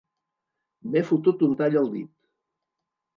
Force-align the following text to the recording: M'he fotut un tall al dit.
M'he 0.95 1.03
fotut 1.09 1.43
un 1.49 1.53
tall 1.59 1.77
al 1.83 1.91
dit. 1.97 2.09